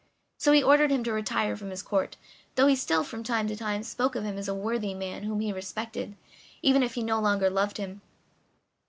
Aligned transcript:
So 0.39 0.51
he 0.53 0.63
ordered 0.63 0.89
him 0.89 1.03
to 1.03 1.13
retire 1.13 1.55
from 1.55 1.69
his 1.69 1.83
Court, 1.83 2.17
though 2.55 2.65
he 2.65 2.75
still, 2.75 3.03
from 3.03 3.21
time 3.21 3.47
to 3.49 3.55
time, 3.55 3.83
spoke 3.83 4.15
of 4.15 4.23
him 4.23 4.35
as 4.35 4.47
a 4.47 4.55
worthy 4.55 4.95
man 4.95 5.25
whom 5.25 5.41
he 5.41 5.53
respected, 5.53 6.15
even 6.63 6.81
if 6.81 6.95
he 6.95 7.03
no 7.03 7.19
longer 7.21 7.51
loved 7.51 7.77
him. 7.77 8.01